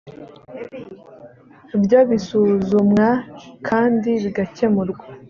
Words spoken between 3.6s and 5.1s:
kandi bigakemurwa